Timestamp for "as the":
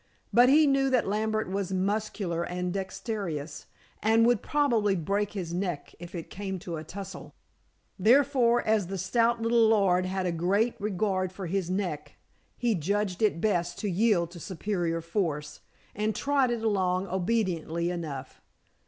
8.65-8.97